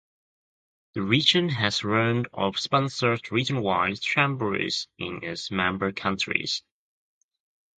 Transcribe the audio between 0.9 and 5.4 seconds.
The Region has run or sponsored region-wide jamborees in